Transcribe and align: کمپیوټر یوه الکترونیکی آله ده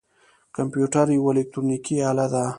کمپیوټر 0.55 1.05
یوه 1.17 1.29
الکترونیکی 1.33 1.95
آله 2.09 2.25
ده 2.33 2.43